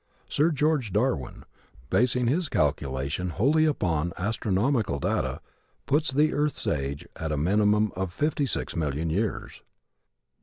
[0.27, 1.43] Sir George Darwin,
[1.91, 5.41] basing his calculation wholly upon astronomical data,
[5.85, 9.61] puts the earth's age at a minimum of fifty six million years.